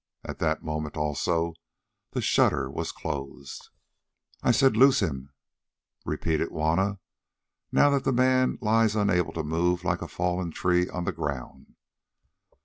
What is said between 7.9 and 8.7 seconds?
the man